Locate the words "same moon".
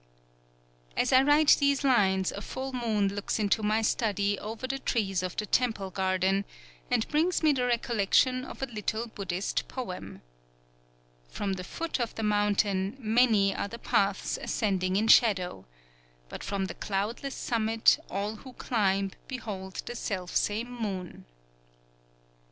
20.35-21.25